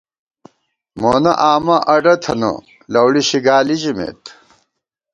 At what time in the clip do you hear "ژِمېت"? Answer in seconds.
3.81-4.21